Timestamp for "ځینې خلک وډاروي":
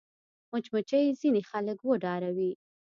1.21-2.51